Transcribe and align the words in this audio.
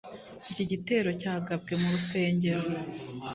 Iki 0.51 0.63
gitero 0.71 1.09
cyagabwe 1.21 1.73
mu 1.81 1.87
rusengero 1.95 2.61